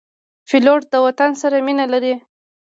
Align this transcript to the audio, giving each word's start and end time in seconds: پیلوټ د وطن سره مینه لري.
پیلوټ 0.47 0.81
د 0.89 0.93
وطن 1.05 1.31
سره 1.41 1.57
مینه 1.65 1.85
لري. 1.93 2.13